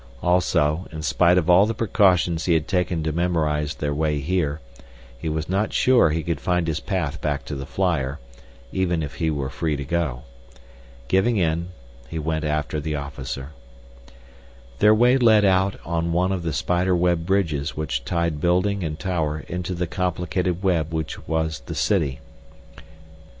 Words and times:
Also, 0.23 0.87
in 0.91 1.03
spite 1.03 1.37
of 1.37 1.47
all 1.47 1.67
the 1.67 1.75
precautions 1.75 2.45
he 2.45 2.55
had 2.55 2.67
taken 2.67 3.03
to 3.03 3.11
memorize 3.11 3.75
their 3.75 3.93
way 3.93 4.19
here, 4.19 4.59
he 5.15 5.29
was 5.29 5.47
not 5.47 5.73
sure 5.73 6.09
he 6.09 6.23
could 6.23 6.41
find 6.41 6.65
his 6.67 6.79
path 6.79 7.21
back 7.21 7.45
to 7.45 7.53
the 7.53 7.67
flyer, 7.67 8.17
even 8.71 9.03
if 9.03 9.17
he 9.17 9.29
were 9.29 9.47
free 9.47 9.75
to 9.75 9.83
go. 9.85 10.23
Giving 11.07 11.37
in, 11.37 11.67
he 12.09 12.17
went 12.17 12.43
after 12.45 12.79
the 12.79 12.95
officer. 12.95 13.51
Their 14.79 14.95
way 14.95 15.17
led 15.17 15.45
out 15.45 15.75
on 15.85 16.11
one 16.11 16.31
of 16.31 16.41
the 16.41 16.51
spider 16.51 16.95
web 16.95 17.23
bridges 17.27 17.77
which 17.77 18.03
tied 18.03 18.41
building 18.41 18.83
and 18.83 18.97
tower 18.97 19.45
into 19.47 19.75
the 19.75 19.85
complicated 19.85 20.63
web 20.63 20.91
which 20.91 21.27
was 21.27 21.59
the 21.67 21.75
city. 21.75 22.21